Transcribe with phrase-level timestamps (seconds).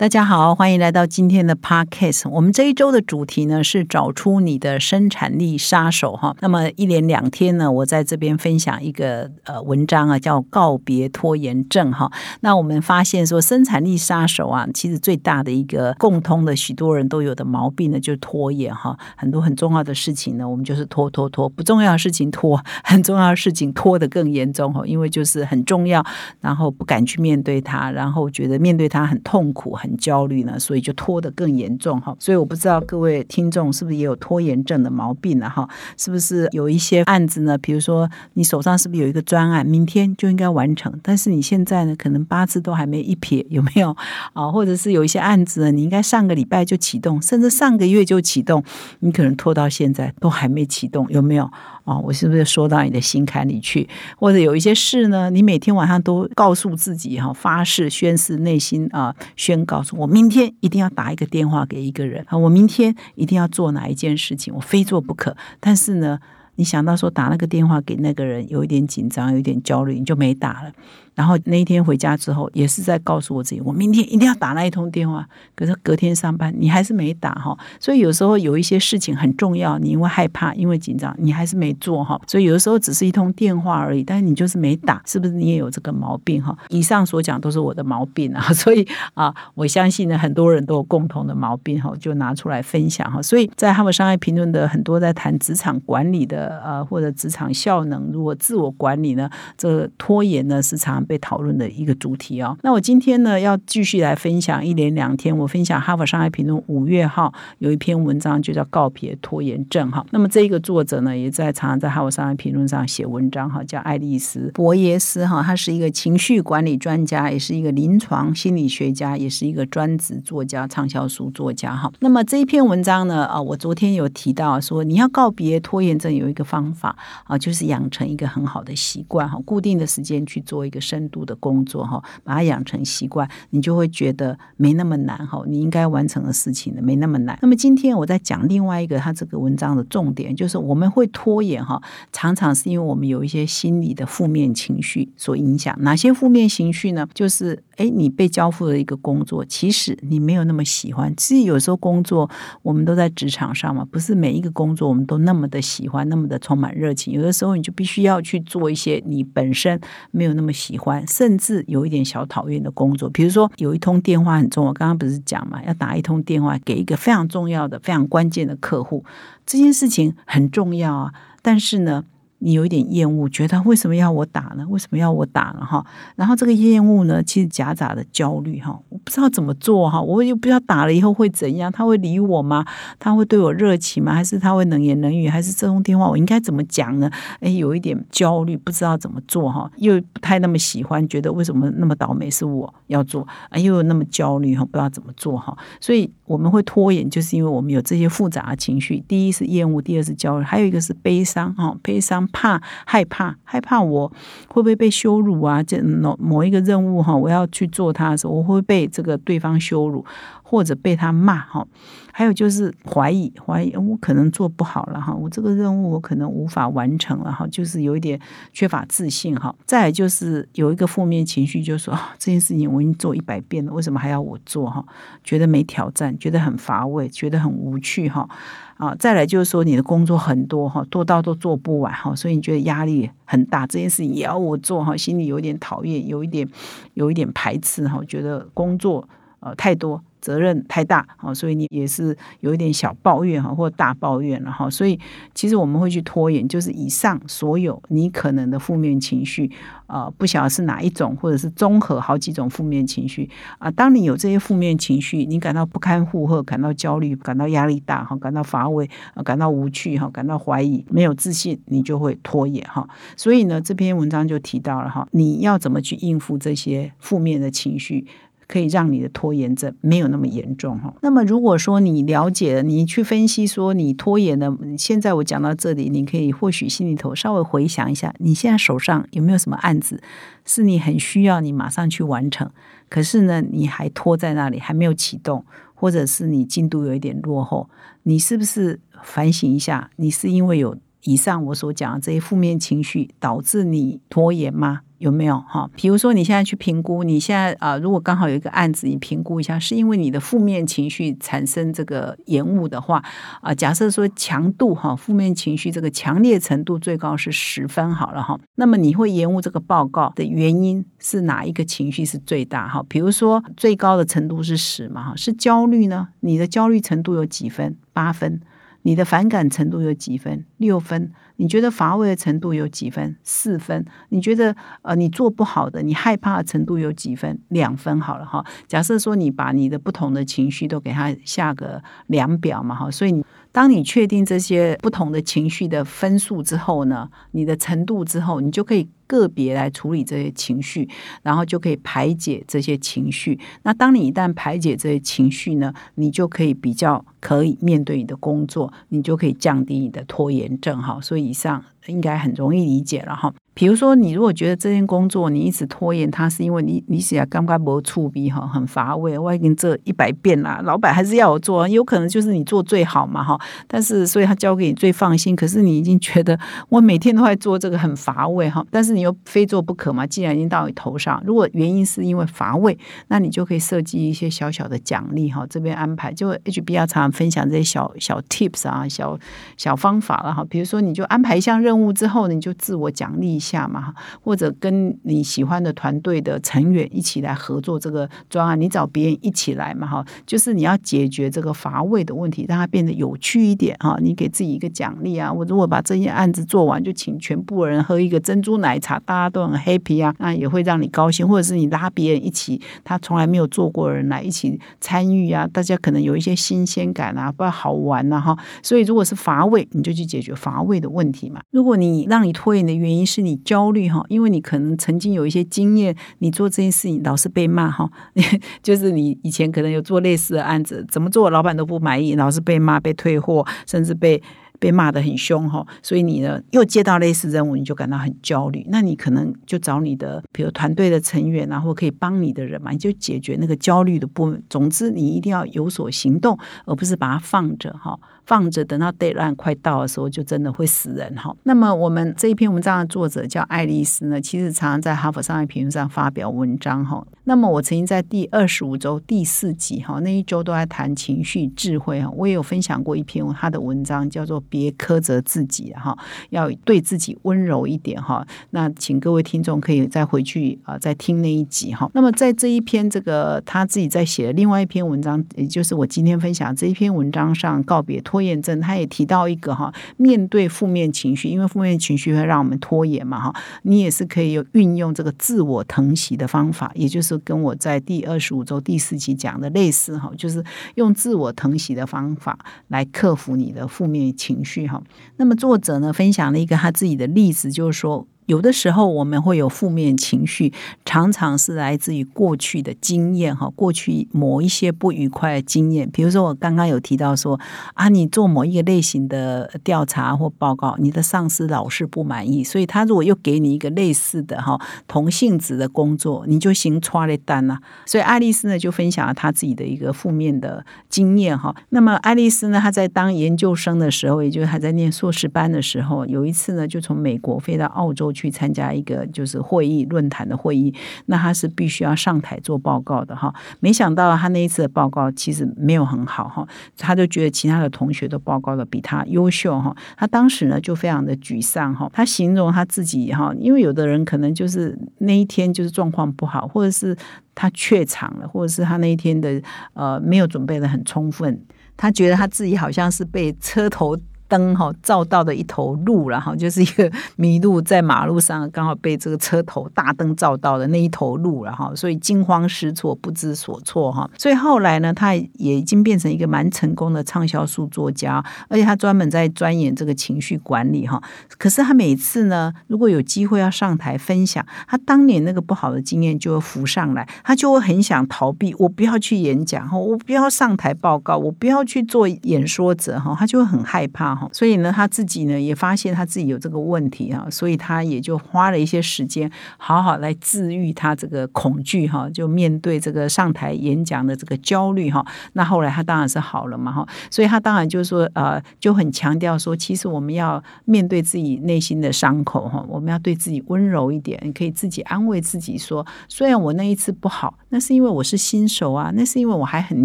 [0.00, 2.26] 大家好，欢迎来到今天的 Podcast。
[2.30, 6.34] 我们这一周的主题呢是找出你的生产力杀手哈。
[6.40, 12.10] 那么一连两天呢，我在这边分享一个呃文章啊，叫告别拖延症哈。
[12.40, 18.98] 那我们发现说，生产力杀手啊，其实最大的一个共通的许多人都有的毛病呢，就是拖延哈。
[19.16, 24.80] 很多很重要的事情呢，我们就是拖拖拖，不重要的事情拖， 很重要的事情拖得更严重哈。
[24.86, 26.02] 因为就是很重要，
[26.40, 29.89] 然后不敢去面对它，然后觉得面对它很痛苦很。
[29.96, 32.14] 焦虑呢，所以就拖得更严重哈。
[32.18, 35.48] 所以我不知道各位听众是不是也有拖延症的毛病呢？
[35.48, 37.56] 哈，是不是有一些案子呢？
[37.58, 43.96] 比如说你手上是不是有一个专案，明天就应该完成，但是你现在呢，可能八字都还没一撇，有没有
[44.32, 44.50] 啊？
[44.50, 48.62] 或者是有一些案子呢，你应该上个礼拜就启动，甚至上个月就启动，
[49.00, 51.50] 你可能拖到现在都还没启动，有没有？
[51.84, 53.88] 哦，我是不是说到你的心坎里去？
[54.16, 65.36] 或者有一些事呢，你每天晚上都告诉自己哈，发誓、宣誓、内心啊，宣告说：我明天一定要打一个电话给一个人啊，我明天一定要做哪一件事情，我非做不可。
[65.58, 66.18] 但是呢，
[66.56, 70.72] 你想到说打那个电话给那个人，有一点紧张，有一点焦虑，你就没打了。
[71.20, 75.28] 然后那一天回家之后，也是在告诉我自己，我明天一定要打那一通电话。
[75.54, 77.54] 可是隔天上班，你还是没打哈。
[77.78, 82.18] 所以有时候有一些事情很重要，你因为害怕，因为紧张，你还是没做哈。
[82.26, 86.56] 所以有的时候只是一通电话而已，但是你就是没打，是不是你也有这个毛病哈？
[86.70, 93.20] 以上所讲都是我的毛病啊， 所以啊，我相信呢，很多人都有共同的毛病哈，就拿出来分享哈。
[93.20, 101.04] 所以在他们商业评论的很多在谈职场管理的呃，或者职场效能，如果自我管理呢，这拖延呢是常。
[101.10, 102.56] 被讨论的一个主题哦。
[102.62, 110.06] 那我今天呢要继续来分享一连两天，我分享《哈佛商业评论》五月号有一篇文章，就叫《告别拖延症》哈。
[110.12, 121.92] 那么这一个作者呢，也在常常在《哈佛商业评论》上写文章哈，叫爱丽丝·博耶斯哈，他是一个情绪管理专家，也是一个临床心理学家，也是一个专职作家、畅销书作家哈。
[121.98, 130.99] 那么这一篇文章呢，啊，我昨天有提到说，你要告别拖延症有一个方法啊，就是养成一个很好的习惯哈，固定的时间去做一个深。
[131.00, 135.42] 深度的工作哈，把它养成习惯，你就会觉得没那么难哈。
[135.46, 137.38] 你应该完成的事情呢，没那么难。
[137.40, 141.80] 那么今天我在讲另外一个他这个文章的重点，就是我们会拖延哈，
[142.12, 145.74] 常常是因为我们有一些心理的负面情绪所影响。
[145.80, 147.08] 哪些负面情绪呢？
[147.14, 151.14] 就是哎，你被交付了一个工作，其实你没有那么喜欢。
[151.16, 152.28] 其实有时候工作，
[152.60, 157.14] 我们都在职场上嘛，不是每一个工作我们都那么的喜欢，那么的充满热情。
[157.14, 159.80] 有的时候你就必须要去做一些你本身
[160.10, 160.79] 没有那么喜。
[161.06, 169.04] 甚至有一点小讨厌的工作，比如说有一通电话很重要，刚刚不是讲嘛，要打一通电话给一个非常重要的、非常关键的客户，
[169.44, 172.04] 这件事情很重要啊，但是呢。
[172.40, 174.66] 你有一点厌恶，觉得为什么要我打呢？
[174.68, 175.64] 为什么要我打呢？
[175.64, 175.84] 哈，
[176.16, 182.64] 然后这个厌恶呢，其实夹杂的焦虑哈，我不知道怎么做哈，我又不知道打了以后会怎样，他会理我吗？
[182.98, 184.14] 他会对我热情吗？
[184.14, 185.28] 还是他会冷言冷语？
[185.28, 187.10] 还是这通电话我应该怎么讲呢？
[187.40, 193.58] 哎，有一点焦虑，不知道怎么做哈，又不太那么喜欢，觉得为什么那么倒霉是我要做啊？
[193.58, 199.02] 又那么焦虑哈，不知道怎么做哈，所以我们会拖延，就是因为我们有这些复杂的情绪。
[199.08, 202.24] 第一是厌恶，第二是焦虑，还有一个是悲伤哈，悲伤。
[202.28, 204.06] 怕害怕害怕我
[204.46, 205.60] 会不会被羞辱啊？
[205.60, 210.04] 这某某一个任务哈，我要去做它的时候，我会被这个对方羞辱，
[210.50, 211.64] 或者被他骂哈。
[212.12, 218.20] 还有就是怀疑怀疑，我可能做不好了哈，我这个任务我可能无法完成了哈，就是有一点
[218.52, 219.54] 缺乏自信哈。
[219.64, 224.84] 再来就是有一个负面情绪，就是说这件事情我已经做一百遍了，为什么还要我做哈？
[225.22, 228.28] 觉得没挑战，觉得很乏味，觉得很无趣哈。
[228.76, 236.46] 啊，再来就是说你的工作很多哈，多到都做不完哈，所以你觉得压力很大，这件事情也要我做哈，心里有点讨厌，有一点
[236.94, 239.08] 有一点排斥哈，觉得工作
[239.38, 240.02] 呃太多。
[240.20, 244.98] 责任太大，好，所以你也是有一点小抱怨哈，或大抱怨了哈，所以
[245.34, 249.50] 其实我们会去拖延，就是以上所有你可能的负面情绪，
[249.86, 253.28] 呃，不晓得是哪一种，或者是综合好几种负面情绪
[253.58, 253.70] 啊。
[253.70, 258.88] 当你有这些负面情绪，你感到不堪负荷，感到焦虑，感到压力大哈，感到乏味，
[259.24, 262.88] 感到无趣哈，感到怀疑，没有自信，你就会拖延哈。
[263.16, 268.06] 所以呢，这篇文章就提到了哈，你要怎么去应付这些负面的情绪。
[268.50, 270.92] 可以让你的拖延症没有那么严重哈。
[271.02, 280.02] 那么如果说你了解了，你去分析说你拖延的，现在我讲到这里，你可以或许心里头稍微回想一下，你现在手上有没有什么案子
[280.44, 282.50] 是你很需要你马上去完成，
[282.88, 287.70] 可是呢你还拖在那里还没有启动，或者是你进度有一点落后，
[288.02, 289.88] 你是不是反省一下？
[289.94, 294.80] 你是因为有以上我所讲的这些负面情绪导致你拖延吗？
[295.00, 295.68] 有没有哈？
[295.74, 303.02] 比如说你现在去评估，你现在啊，如果刚好有一个案子，你评估一下，是因为你的负面情绪产生这个延误的话
[303.40, 312.84] 啊，假设说强度哈，负面情绪这个强烈程度最高是十分好了哈，那么你会延误这个报告的原因是哪一个情绪是最大哈？
[312.86, 316.08] 比如说最高的程度是十嘛哈，是焦虑呢？
[316.20, 317.74] 你的焦虑程度有几分？
[317.94, 318.42] 八分。
[318.82, 320.44] 你的反感程度有几分？
[320.56, 321.12] 六分。
[321.36, 323.16] 你觉得乏味的程度有几分？
[323.22, 323.84] 四分。
[324.10, 327.40] 你觉得呃你做不好的，你害怕的程度有几分？
[327.48, 328.44] 两分好了哈。
[328.66, 338.88] 假设说你把你的不同的情绪都给他下个量表嘛哈，所以你当你确定这些不同的情绪的分数之后呢，你的程度之后，你就可以。
[339.10, 340.88] 个别来处理这些情绪，
[341.24, 343.36] 然后就可以排解这些情绪。
[343.64, 351.00] 那当你一旦排解这些情绪呢，你就可以比较可以面对你的工作，你就可以降低你的拖延症哈。
[351.00, 353.34] 所以以上应该很容易理解了哈。
[353.60, 363.38] 比如说，你如果觉得这件工作你一直拖延，它是因为你你写刚刚不触笔哈，很乏味，我已经这一百遍了，老板还是要我做，有可能就是你做最好嘛哈。
[363.66, 366.40] 但是所以他交给你最放心，可是你已经觉得
[366.70, 370.06] 我每天都在做这个很乏味哈，但是你又非做不可嘛。
[370.06, 372.78] 既然已经到你头上，如果原因是因为乏味，
[373.08, 379.18] 那你就可以设计一些小小的奖励哈，这边安排就 HBR 常常分享这些小小 tips 啊，小
[379.58, 380.42] 小方法了哈。
[380.48, 383.49] 比如说，你就安排一项任务之后，你就自我奖励一下。
[383.50, 383.92] 下嘛，
[384.22, 393.96] 或者跟你喜欢的团队的成员一起来合作这个专案，你找别人一起来嘛，哈，就是你要解决这个乏味的问题，让它变得有趣一点哈。
[394.00, 401.26] 你给自己一个奖励啊，我如果把这些案子做完，就请全部人喝一个珍珠奶茶，大家都很 happy 啊，那也会让你高兴。
[401.26, 408.38] 或者是你拉别人一起，他从来没有做过的人来一起参与啊，大家可能有一些新鲜感啊，不好玩呐哈。
[408.62, 411.40] 所以如果是乏味，你就去解决乏味的问题嘛。
[411.50, 413.39] 如果你让你拖延的原因是你。
[413.44, 417.90] 焦虑哈，因为你可能曾经有一些经验，你做这件事情老是被骂哈，
[418.62, 424.22] 就是你以前可能有做类似的案子，怎么做老板都不满意，老是被骂、被退货，甚至被
[424.58, 428.66] 被骂的很凶哈，所以你呢又接到类似任务，你就感到很焦虑。
[428.68, 434.42] 那你可能就找你的，比如团队的成员啊，或可以帮你的人嘛，你就解决那个焦虑的部分。
[434.50, 437.98] 总之，你一定要有所行动，而不是把它放着哈。
[438.30, 441.34] 放着，等到 deadline 快到的时候，就真的会死人哈。
[441.42, 447.04] 那么，我们这一篇文章的作者叫爱丽丝呢，其实常常在哈佛商业评论上发表文章哈。
[447.24, 455.98] 那么，我曾经在第二十五周第四集哈那一周都在谈情绪智慧哈，我也有分享过一篇他的文章，叫做“别苛责自己哈，
[456.28, 458.24] 要对自己温柔一点哈”。
[458.50, 461.90] 那请各位听众可以再回去啊，再听那一集哈。
[461.94, 468.19] 那么，在这一篇这个他自己在写的另外一篇文章，也就是我今天分享这一篇文章上告别拖。
[468.20, 480.44] 拖延症，他也提到一个哈，面对负面情绪，因为负面情绪会让我们拖延嘛哈，你也是可以有运用这个自我疼惜的方法，也就是跟我在第二十五周第四期讲的类似哈，就是
[480.74, 482.38] 用自我疼惜的方法
[482.68, 484.82] 来克服你的负面情绪哈。
[485.16, 488.06] 那么作者呢分享了一个他自己的例子，就是说。
[488.30, 490.52] 有的时候我们会有负面情绪，
[490.84, 495.90] 常常是来自于过去的经验哈，过去某一些不愉快的经验。
[495.90, 497.40] 比如说我刚刚有提到说
[497.74, 507.58] 啊，你做某一个类型的调查或报告，你的上司老是不满意，所以他如果又给你一个类似的哈同性质的工作，你就行错了单了。
[507.84, 511.52] 所以爱丽丝呢就分享了她自己的一个负面的经验哈。
[511.70, 518.19] 那么爱丽丝呢，她在当研究生的时候，也就是还在念硕士班的时候，有一次呢就从美国飞到澳洲去。
[518.20, 520.74] 去参加一个就是会议论坛的会议，
[521.06, 523.34] 那他是必须要上台做报告的哈。
[523.60, 526.46] 没想到他那一次的报告其实没有很好哈，
[526.76, 529.74] 他就觉得其他的同学都报告的比他优秀哈。
[529.96, 531.88] 他当时呢就非常的沮丧哈。
[531.92, 536.94] 他形容他自己哈，因为有的人可能就是那一天就是状况不好，或者是
[537.34, 539.40] 他怯场了，或者是他那一天的
[539.72, 541.40] 呃没有准备的很充分，
[541.76, 543.96] 他觉得他自己好像是被车头。
[544.30, 554.08] 灯哈照到的一头鹿然后 就是一个迷路在马路上，刚好被这个车头大灯照到的那一头鹿了哈，所以惊慌失措，不知所措哈。
[554.16, 561.02] 所以后来呢，他也已经变成一个蛮成功的畅销书作家，而且他专门在钻研这个情绪管理哈。
[561.36, 585.04] 可是他每次呢，如果有机会要上台分享，他当年那个不好的经验就会浮上来，他就会很想逃避，我不要去演讲哈，我不要上台报告，我不要去做演说者哈，他就会很害怕所以呢，他自己呢也发现他自己有这个问题哈，所以他也就花了一些时间，好好来治愈他这个恐惧哈，就面对这个上台演讲的这个焦虑哈。
[585.34, 599.84] 那后来他当然是好了嘛哈，所以他当然就是说呃，就很强调说，其实我们要面对自己内心的伤口哈，我们要对自己温柔一点，你可以自己安慰自己说，虽然我那一次不好，那是因为我是新手啊，那是因为我还很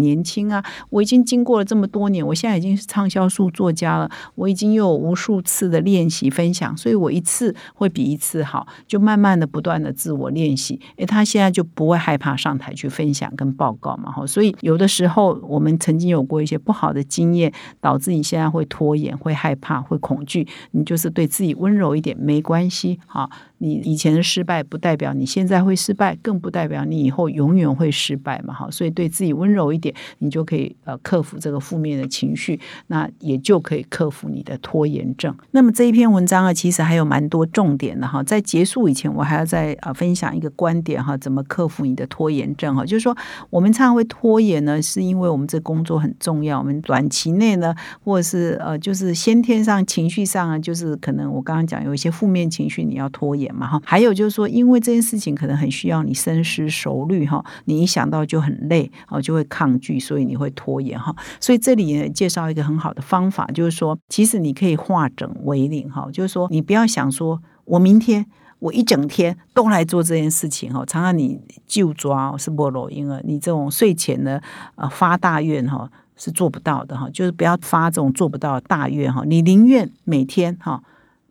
[0.00, 23.28] 年轻啊，我已经经过了这么多年，我现在已经是畅销书作家了，我已经有无数次的练习分享，所以我一次会比一次好，就慢慢的不断的自我练习，诶，他现在就不会害怕上台去分享跟报告嘛，哈，所以有的时候我们曾经有过一些不好的经验，导致你现在会拖延、会害怕、会恐惧，你就是对自己温柔一点，没关系，哈。
[23.58, 35.34] 你以前的失败不代表你现在会失败，更不代表你以后永远会失败嘛，哈，所以对自己温柔一点，你就可以呃克服这个负面的情绪，那也就可以克服你的拖延症。
[35.52, 43.16] 那么这一篇文章啊，其实还有蛮多重点的哈，在结束以前，我还要再呃分享一个观点哈，怎么克服你的拖延症哈，就是说
[43.50, 53.46] 我们常常会拖延呢，是因为我们这工作很重要，我们短期内呢，或者是呃就是先天上情绪上啊，就是可能我刚刚讲有一些负面情绪，你要拖延。
[53.56, 61.14] 嘛哈，还有就是说，因为这件事情可能很需要你深思熟虑哈，你一想到就很累哦，就会抗拒，所以你会拖延哈。
[61.40, 68.24] 所以这里呢，介绍一个很好的方法，就是说，其实你可以化整为零哈，就是说，你不要想说我明天
[68.58, 74.42] 我一整天都来做这件事情哈，常常你就抓是不罗，因为你这种睡前的
[74.76, 80.82] 呃发大愿哈是做不到的哈，就是不要发这种做不到的大愿哈，你宁愿每天哈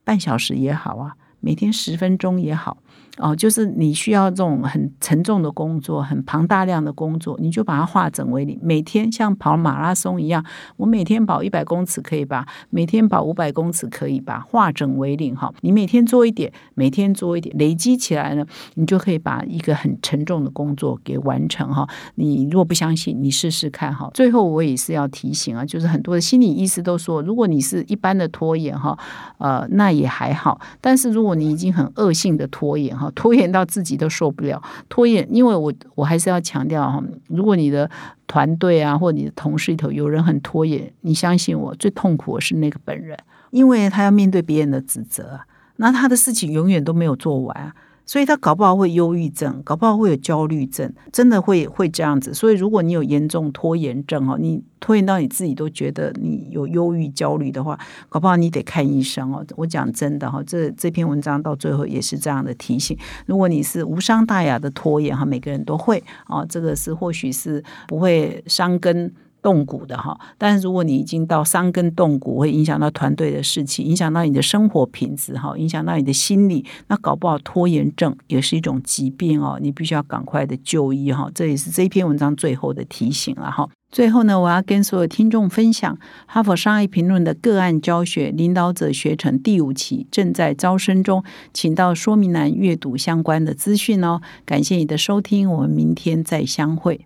[0.04, 1.16] 半小时也好啊。
[1.42, 2.78] 每天十分钟也好。
[3.18, 8.60] 哦，就是你需要这种很沉重的工作，很庞大量的工作，你就把它化整为零。
[8.62, 10.44] 每天像跑马拉松一样，
[10.78, 12.46] 我每天跑一百公尺可以吧？
[12.70, 14.40] 每天跑五百公尺可以吧？
[14.40, 21.88] 化整为零哈，你每天做一点，每天做一点，累积起来呢，你就可以把一个很沉重的工作给完成哈。
[22.16, 24.10] 你如果不相信，你试试看哈。
[24.14, 28.98] 最后我也是要提醒啊，就是很多的心理医师都说，如果你是一般的拖延哈，
[29.38, 30.60] 呃，那也还好。
[30.82, 37.90] 但是如果你已经很恶性的拖延哈，拖延到自己都受不了，拖延，因为我我还是要强调哈，如果你的
[38.28, 43.18] 团队啊或你的同事里头有人很拖延，你相信我，最痛苦的是那个本人，
[43.52, 45.40] 因为他要面对别人的指责，
[45.78, 47.74] 那他的事情永远都没有做完。
[48.06, 52.34] 所以他搞不好会忧郁症，搞不好会有焦虑症，真的会会这样子。
[52.34, 59.44] 所以如果你有严重拖延症哦，你拖延到你自己都觉得你有忧郁、焦虑的话，搞不好你得看医生哦。
[59.56, 62.98] 我讲真的哈，这这篇文章到最后也是这样的提醒。
[63.26, 69.12] 如果你是无伤大雅的拖延哈，每个人都会啊，这个是或许是不会伤根。
[69.46, 81.30] 动骨的哈，但是如果你已经到伤根动骨，会影响到团队的士气，影响到你的生活品质哈，影响到你的心理，那搞不好拖延症也是一种疾病哦，你必须要赶快的就医哈。
[81.36, 83.70] 这也是这篇文章最后的提醒了哈。
[83.92, 91.24] 最后呢，我要跟所有听众分享哈佛商业评论的个案教学领导者学程第五期正在招生中，
[91.54, 94.22] 请到说明栏阅读相关的资讯哦。
[94.44, 97.06] 感谢你的收听，我们明天再相会。